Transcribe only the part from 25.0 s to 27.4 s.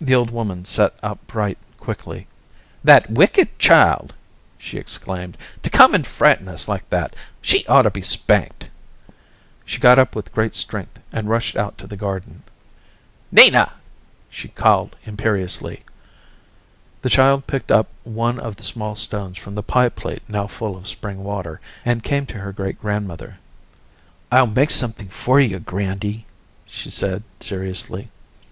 for you, Grandy," she said